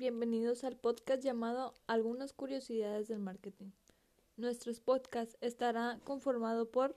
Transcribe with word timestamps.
bienvenidos 0.00 0.64
al 0.64 0.76
podcast 0.78 1.22
llamado 1.22 1.74
Algunas 1.86 2.32
curiosidades 2.32 3.06
del 3.08 3.18
marketing. 3.18 3.66
Nuestro 4.38 4.72
podcast 4.82 5.34
estará 5.42 6.00
conformado 6.04 6.70
por 6.70 6.96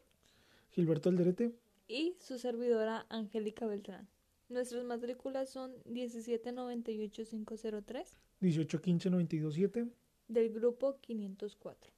Gilberto 0.70 1.10
Alderete 1.10 1.54
y 1.90 2.16
su 2.22 2.38
servidora 2.38 3.06
Angélica 3.10 3.68
Beltrán. 3.68 4.08
Nuestras 4.48 4.86
matrículas 4.86 5.50
son 5.50 5.74
1798503 5.84 8.18
1815927 8.40 9.90
del 10.30 10.54
grupo 10.54 10.98
504. 11.02 11.93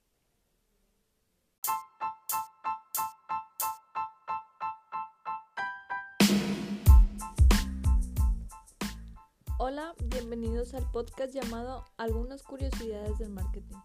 Hola, 9.57 9.95
bienvenidos 10.04 10.73
al 10.73 10.83
podcast 10.91 11.33
llamado 11.33 11.86
Algunas 11.95 12.43
curiosidades 12.43 13.18
del 13.19 13.29
marketing. 13.29 13.78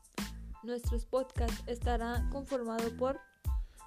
Nuestro 0.65 0.98
podcast 1.09 1.69
estará 1.69 2.29
conformado 2.33 2.91
por 2.96 3.20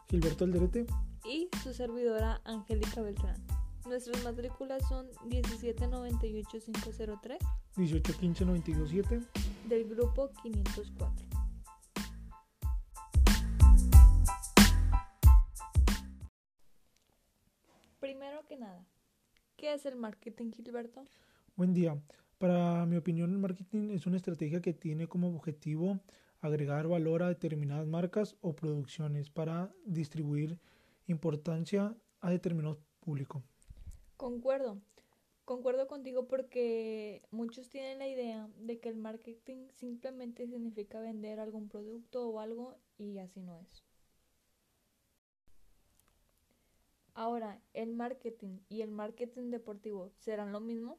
Gilberto 0.10 0.46
Alderete 0.46 0.86
y 1.26 1.50
su 1.62 1.74
servidora 1.74 2.40
Angélica 2.46 3.02
Beltrán. 3.02 3.36
Nuestras 3.86 4.24
matrículas 4.24 4.82
son 4.88 5.10
1798503 5.30 7.38
1815927 7.76 9.28
del 9.68 9.90
grupo 9.90 10.30
504. 10.42 11.26
Primero 18.00 18.48
que 18.48 18.56
nada, 18.56 18.86
¿qué 19.58 19.74
es 19.74 19.86
el 19.86 19.98
marketing, 19.98 20.54
Gilberto? 20.54 21.04
Buen 21.56 21.76
día. 21.76 22.02
Para 22.40 22.84
mi 22.88 22.96
opinión, 22.98 23.32
el 23.32 23.38
marketing 23.38 23.92
es 23.92 24.08
una 24.08 24.18
estrategia 24.18 24.60
que 24.60 24.74
tiene 24.74 25.08
como 25.08 25.28
objetivo 25.36 26.00
agregar 26.42 26.88
valor 26.88 27.22
a 27.22 27.28
determinadas 27.28 27.86
marcas 27.86 28.36
o 28.42 28.56
producciones 28.56 29.30
para 29.30 29.72
distribuir 29.86 30.60
importancia 31.06 31.96
a 32.22 32.32
determinado 32.32 32.80
público. 33.02 33.44
Concuerdo. 34.18 34.82
Concuerdo 35.46 35.86
contigo 35.86 36.28
porque 36.28 37.22
muchos 37.30 37.70
tienen 37.70 38.00
la 38.00 38.08
idea 38.08 38.50
de 38.58 38.80
que 38.80 38.90
el 38.90 38.96
marketing 38.96 39.68
simplemente 39.76 40.48
significa 40.48 41.00
vender 41.02 41.40
algún 41.40 41.70
producto 41.70 42.28
o 42.30 42.40
algo 42.40 42.78
y 42.98 43.20
así 43.20 43.42
no 43.42 43.60
es. 43.60 43.84
Ahora, 47.14 47.62
¿el 47.76 47.94
marketing 47.94 48.58
y 48.70 48.82
el 48.82 48.90
marketing 48.90 49.52
deportivo 49.52 50.10
serán 50.18 50.52
lo 50.52 50.60
mismo? 50.60 50.98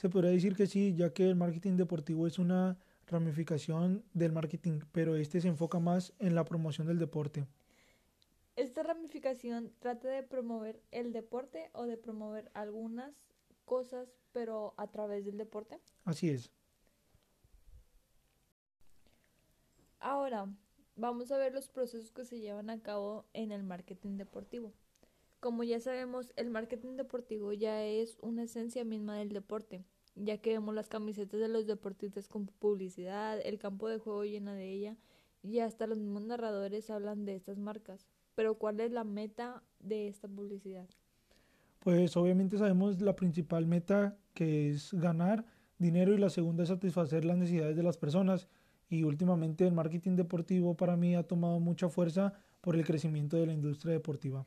Se 0.00 0.08
podría 0.08 0.30
decir 0.30 0.56
que 0.56 0.66
sí, 0.66 0.94
ya 0.96 1.12
que 1.12 1.28
el 1.28 1.36
marketing 1.36 1.76
deportivo 1.76 2.26
es 2.26 2.38
una 2.38 2.78
ramificación 3.06 4.02
del 4.14 4.32
marketing, 4.32 4.80
pero 4.92 5.14
este 5.14 5.42
se 5.42 5.48
enfoca 5.48 5.78
más 5.78 6.14
en 6.18 6.34
la 6.34 6.46
promoción 6.46 6.86
del 6.86 6.98
deporte. 6.98 7.46
Esta 8.56 8.82
ramificación 8.82 9.74
trata 9.78 10.08
de 10.08 10.22
promover 10.22 10.80
el 10.90 11.12
deporte 11.12 11.68
o 11.74 11.84
de 11.84 11.98
promover 11.98 12.50
algunas 12.54 13.12
cosas, 13.66 14.08
pero 14.32 14.72
a 14.78 14.90
través 14.90 15.26
del 15.26 15.36
deporte. 15.36 15.78
Así 16.06 16.30
es. 16.30 16.50
Ahora, 19.98 20.48
vamos 20.96 21.30
a 21.30 21.36
ver 21.36 21.52
los 21.52 21.68
procesos 21.68 22.10
que 22.10 22.24
se 22.24 22.40
llevan 22.40 22.70
a 22.70 22.80
cabo 22.80 23.26
en 23.34 23.52
el 23.52 23.64
marketing 23.64 24.16
deportivo. 24.16 24.72
Como 25.40 25.64
ya 25.64 25.80
sabemos, 25.80 26.32
el 26.36 26.50
marketing 26.50 26.96
deportivo 26.96 27.54
ya 27.54 27.82
es 27.82 28.18
una 28.20 28.42
esencia 28.42 28.84
misma 28.84 29.16
del 29.16 29.30
deporte, 29.30 29.86
ya 30.14 30.36
que 30.36 30.50
vemos 30.50 30.74
las 30.74 30.90
camisetas 30.90 31.40
de 31.40 31.48
los 31.48 31.66
deportistas 31.66 32.28
con 32.28 32.46
publicidad, 32.46 33.40
el 33.42 33.58
campo 33.58 33.88
de 33.88 33.98
juego 33.98 34.24
llena 34.24 34.52
de 34.52 34.70
ella, 34.70 34.96
y 35.42 35.60
hasta 35.60 35.86
los 35.86 35.96
mismos 35.96 36.24
narradores 36.24 36.90
hablan 36.90 37.24
de 37.24 37.36
estas 37.36 37.56
marcas. 37.56 38.06
Pero 38.34 38.58
¿cuál 38.58 38.80
es 38.80 38.92
la 38.92 39.04
meta 39.04 39.62
de 39.78 40.08
esta 40.08 40.28
publicidad? 40.28 40.86
Pues 41.78 42.14
obviamente 42.18 42.58
sabemos 42.58 43.00
la 43.00 43.16
principal 43.16 43.66
meta 43.66 44.18
que 44.34 44.68
es 44.68 44.92
ganar 44.92 45.46
dinero 45.78 46.12
y 46.12 46.18
la 46.18 46.28
segunda 46.28 46.64
es 46.64 46.68
satisfacer 46.68 47.24
las 47.24 47.38
necesidades 47.38 47.76
de 47.76 47.82
las 47.82 47.96
personas. 47.96 48.48
Y 48.90 49.04
últimamente 49.04 49.66
el 49.66 49.72
marketing 49.72 50.16
deportivo 50.16 50.76
para 50.76 50.96
mí 50.96 51.16
ha 51.16 51.22
tomado 51.22 51.58
mucha 51.60 51.88
fuerza 51.88 52.34
por 52.60 52.76
el 52.76 52.84
crecimiento 52.84 53.38
de 53.38 53.46
la 53.46 53.54
industria 53.54 53.94
deportiva. 53.94 54.46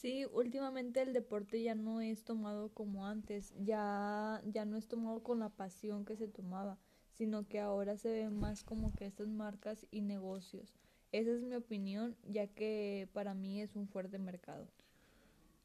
Sí, 0.00 0.24
últimamente 0.32 1.02
el 1.02 1.12
deporte 1.12 1.62
ya 1.62 1.74
no 1.74 2.00
es 2.00 2.24
tomado 2.24 2.70
como 2.70 3.06
antes, 3.06 3.52
ya, 3.62 4.40
ya 4.46 4.64
no 4.64 4.78
es 4.78 4.88
tomado 4.88 5.22
con 5.22 5.40
la 5.40 5.50
pasión 5.50 6.06
que 6.06 6.16
se 6.16 6.26
tomaba, 6.26 6.78
sino 7.12 7.46
que 7.46 7.60
ahora 7.60 7.98
se 7.98 8.10
ve 8.10 8.30
más 8.30 8.64
como 8.64 8.94
que 8.94 9.04
estas 9.04 9.28
marcas 9.28 9.86
y 9.90 10.00
negocios. 10.00 10.72
Esa 11.12 11.32
es 11.32 11.42
mi 11.42 11.54
opinión, 11.54 12.16
ya 12.26 12.46
que 12.46 13.10
para 13.12 13.34
mí 13.34 13.60
es 13.60 13.76
un 13.76 13.88
fuerte 13.88 14.18
mercado. 14.18 14.68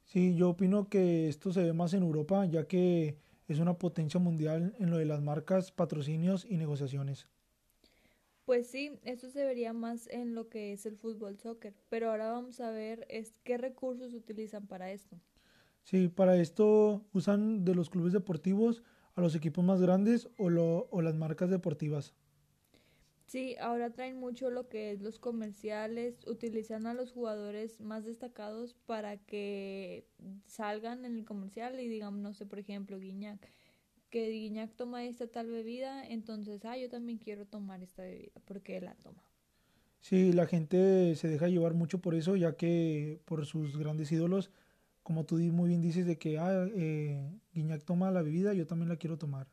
Sí, 0.04 0.36
yo 0.36 0.50
opino 0.50 0.90
que 0.90 1.30
esto 1.30 1.54
se 1.54 1.64
ve 1.64 1.72
más 1.72 1.94
en 1.94 2.04
Europa, 2.04 2.46
ya 2.46 2.68
que 2.68 3.18
es 3.48 3.60
una 3.60 3.78
potencia 3.78 4.20
mundial 4.20 4.76
en 4.80 4.92
lo 4.92 4.98
de 4.98 5.06
las 5.06 5.22
marcas, 5.22 5.72
patrocinios 5.72 6.44
y 6.44 6.58
negociaciones. 6.58 7.30
Pues 8.46 8.68
sí, 8.68 8.98
eso 9.04 9.30
se 9.30 9.44
vería 9.44 9.74
más 9.74 10.08
en 10.08 10.36
lo 10.36 10.48
que 10.50 10.72
es 10.72 10.86
el 10.86 10.96
fútbol 10.98 11.38
soccer, 11.38 11.76
pero 11.90 12.10
ahora 12.12 12.32
vamos 12.32 12.60
a 12.62 12.72
ver 12.72 13.06
es 13.10 13.34
qué 13.44 13.58
recursos 13.58 14.14
utilizan 14.14 14.68
para 14.68 14.92
esto. 14.92 15.20
Sí, 15.84 16.08
para 16.10 16.36
esto 16.38 17.06
usan 17.14 17.64
de 17.64 17.76
los 17.76 17.90
clubes 17.90 18.12
deportivos 18.14 18.84
a 19.16 19.22
los 19.22 19.36
equipos 19.36 19.64
más 19.64 19.82
grandes 19.82 20.28
o, 20.38 20.50
lo, 20.50 20.88
o 20.92 21.02
las 21.02 21.16
marcas 21.16 21.50
deportivas. 21.50 22.14
Sí, 23.28 23.56
ahora 23.60 23.90
traen 23.92 24.18
mucho 24.20 24.50
lo 24.52 24.70
que 24.70 24.92
es 24.92 25.02
los 25.02 25.20
comerciales, 25.20 26.26
utilizan 26.28 26.86
a 26.86 26.94
los 26.94 27.12
jugadores 27.12 27.82
más 27.82 28.06
destacados 28.06 28.76
para 28.86 29.18
que 29.18 30.08
salgan 30.46 31.06
en 31.06 31.18
el 31.18 31.26
comercial 31.26 31.80
y 31.80 31.88
digamos, 31.88 32.20
no 32.22 32.34
sé, 32.34 32.46
por 32.46 32.60
ejemplo, 32.60 33.00
Guiñac 33.00 33.52
que 34.10 34.30
Guiñac 34.30 34.76
toma 34.76 35.04
esta 35.06 35.28
tal 35.28 35.50
bebida, 35.50 36.06
entonces, 36.06 36.64
ah, 36.66 36.78
yo 36.78 36.90
también 36.90 37.18
quiero 37.18 37.46
tomar 37.46 37.82
esta 37.84 38.04
bebida 38.04 38.34
porque 38.46 38.78
él 38.78 38.86
la 38.86 38.96
toma. 38.96 39.24
Sí, 40.02 40.34
la 40.34 40.46
gente 40.46 41.16
se 41.16 41.28
deja 41.28 41.48
llevar 41.48 41.74
mucho 41.74 42.00
por 42.00 42.16
eso, 42.16 42.36
ya 42.36 42.56
que 42.56 43.20
por 43.26 43.46
sus 43.46 43.78
grandes 43.78 44.12
ídolos, 44.12 44.52
como 45.04 45.26
tú 45.26 45.38
muy 45.38 45.70
bien 45.70 45.82
dices, 45.82 46.06
de 46.06 46.18
que 46.18 46.38
ah, 46.38 46.68
eh, 46.76 47.30
Guiñac 47.54 47.84
toma 47.84 48.12
la 48.12 48.22
bebida, 48.22 48.54
yo 48.54 48.68
también 48.68 48.90
la 48.90 48.98
quiero 48.98 49.18
tomar. 49.18 49.48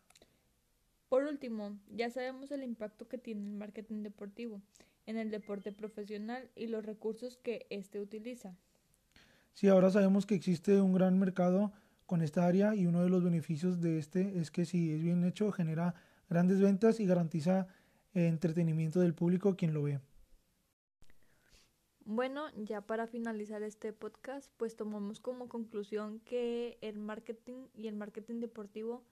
Por 1.08 1.24
último, 1.24 1.78
ya 1.94 2.08
sabemos 2.10 2.50
el 2.52 2.62
impacto 2.62 3.06
que 3.06 3.18
tiene 3.18 3.42
el 3.42 3.56
marketing 3.56 4.02
deportivo 4.02 4.62
en 5.06 5.16
el 5.16 5.30
deporte 5.30 5.72
profesional 5.72 6.48
y 6.54 6.68
los 6.68 6.84
recursos 6.84 7.36
que 7.36 7.66
éste 7.70 8.00
utiliza. 8.00 8.56
Sí, 9.52 9.68
ahora 9.68 9.90
sabemos 9.90 10.24
que 10.26 10.34
existe 10.34 10.80
un 10.80 10.94
gran 10.94 11.18
mercado 11.18 11.72
con 12.12 12.20
esta 12.20 12.44
área 12.44 12.74
y 12.74 12.84
uno 12.84 13.02
de 13.02 13.08
los 13.08 13.24
beneficios 13.24 13.80
de 13.80 13.96
este 13.96 14.38
es 14.38 14.50
que 14.50 14.66
si 14.66 14.92
es 14.92 15.02
bien 15.02 15.24
hecho 15.24 15.50
genera 15.50 15.94
grandes 16.28 16.60
ventas 16.60 17.00
y 17.00 17.06
garantiza 17.06 17.68
entretenimiento 18.12 19.00
del 19.00 19.14
público 19.14 19.56
quien 19.56 19.72
lo 19.72 19.84
ve. 19.84 19.98
Bueno, 22.04 22.50
ya 22.54 22.82
para 22.82 23.06
finalizar 23.06 23.62
este 23.62 23.94
podcast, 23.94 24.52
pues 24.58 24.76
tomamos 24.76 25.20
como 25.20 25.48
conclusión 25.48 26.20
que 26.20 26.76
el 26.82 26.98
marketing 26.98 27.68
y 27.72 27.88
el 27.88 27.96
marketing 27.96 28.40
deportivo 28.40 29.06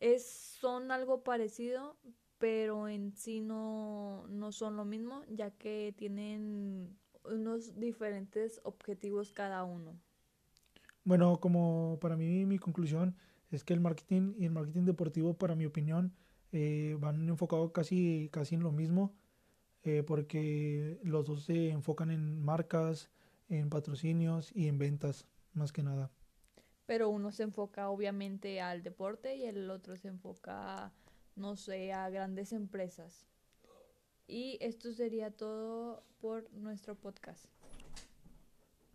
es, 0.00 0.26
son 0.26 0.90
algo 0.90 1.22
parecido, 1.22 1.96
pero 2.38 2.88
en 2.88 3.12
sí 3.12 3.42
no, 3.42 4.26
no 4.26 4.50
son 4.50 4.74
lo 4.76 4.84
mismo, 4.84 5.22
ya 5.28 5.52
que 5.52 5.94
tienen 5.96 6.98
unos 7.24 7.78
diferentes 7.78 8.60
objetivos 8.64 9.32
cada 9.32 9.62
uno. 9.62 10.00
Bueno, 11.04 11.38
como 11.38 11.98
para 12.00 12.16
mí 12.16 12.46
mi 12.46 12.58
conclusión 12.58 13.14
es 13.50 13.62
que 13.62 13.74
el 13.74 13.80
marketing 13.80 14.34
y 14.38 14.46
el 14.46 14.52
marketing 14.52 14.84
deportivo, 14.84 15.34
para 15.34 15.54
mi 15.54 15.66
opinión, 15.66 16.14
eh, 16.52 16.96
van 16.98 17.28
enfocados 17.28 17.72
casi, 17.72 18.30
casi 18.32 18.54
en 18.54 18.62
lo 18.62 18.72
mismo, 18.72 19.14
eh, 19.82 20.02
porque 20.02 20.98
los 21.02 21.26
dos 21.26 21.44
se 21.44 21.70
enfocan 21.70 22.10
en 22.10 22.42
marcas, 22.42 23.10
en 23.48 23.68
patrocinios 23.68 24.50
y 24.54 24.68
en 24.68 24.78
ventas, 24.78 25.26
más 25.52 25.72
que 25.72 25.82
nada. 25.82 26.10
Pero 26.86 27.10
uno 27.10 27.32
se 27.32 27.42
enfoca 27.42 27.90
obviamente 27.90 28.62
al 28.62 28.82
deporte 28.82 29.36
y 29.36 29.44
el 29.44 29.70
otro 29.70 29.96
se 29.96 30.08
enfoca, 30.08 30.92
no 31.36 31.56
sé, 31.56 31.92
a 31.92 32.08
grandes 32.08 32.52
empresas. 32.52 33.26
Y 34.26 34.56
esto 34.62 34.90
sería 34.92 35.30
todo 35.30 36.02
por 36.20 36.50
nuestro 36.52 36.94
podcast. 36.94 37.44